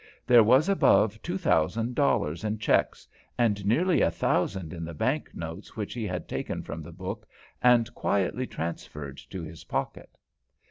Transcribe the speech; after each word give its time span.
There 0.25 0.41
was 0.43 0.67
above 0.67 1.21
two 1.21 1.37
thousand 1.37 1.93
dollars 1.93 2.43
in 2.43 2.57
checks, 2.57 3.07
and 3.37 3.63
nearly 3.67 4.01
a 4.01 4.09
thousand 4.09 4.73
in 4.73 4.83
the 4.83 4.95
bank 4.95 5.29
notes 5.35 5.75
which 5.75 5.93
he 5.93 6.07
had 6.07 6.27
taken 6.27 6.63
from 6.63 6.81
the 6.81 6.91
book 6.91 7.27
and 7.61 7.93
quietly 7.93 8.47
transferred 8.47 9.19
to 9.29 9.43
his 9.43 9.65
pocket. 9.65 10.17